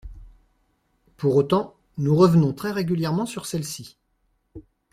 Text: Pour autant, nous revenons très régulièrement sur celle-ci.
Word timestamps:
Pour 1.15 1.35
autant, 1.35 1.75
nous 1.97 2.15
revenons 2.15 2.53
très 2.53 2.71
régulièrement 2.71 3.27
sur 3.27 3.45
celle-ci. 3.45 3.99